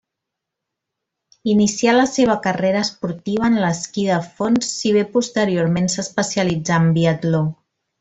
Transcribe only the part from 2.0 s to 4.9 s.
seva carrera esportiva en l'esquí de fons